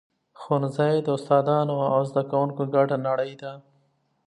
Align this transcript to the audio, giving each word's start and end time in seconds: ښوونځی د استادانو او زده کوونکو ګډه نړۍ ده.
ښوونځی 0.39 0.95
د 1.03 1.07
استادانو 1.17 1.77
او 1.93 1.99
زده 2.09 2.21
کوونکو 2.31 2.61
ګډه 2.75 2.97
نړۍ 3.07 3.31
ده. 3.41 3.51